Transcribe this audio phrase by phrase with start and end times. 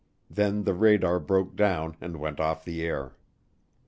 [0.31, 3.15] Then the radar broke down and went off the air.